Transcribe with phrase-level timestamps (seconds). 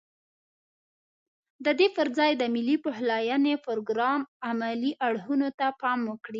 [1.65, 6.29] ددې پرځای د ملي پخلاينې پروګرام عملي اړخونو ته پام وکړي.